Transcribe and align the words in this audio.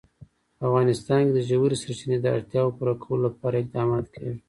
په 0.57 0.63
افغانستان 0.69 1.21
کې 1.25 1.33
د 1.33 1.39
ژورې 1.49 1.75
سرچینې 1.83 2.17
د 2.21 2.25
اړتیاوو 2.35 2.75
پوره 2.77 2.93
کولو 3.03 3.21
لپاره 3.27 3.55
اقدامات 3.57 4.05
کېږي. 4.13 4.37